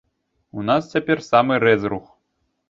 [0.59, 2.09] У нас цяпер самы рэзрух.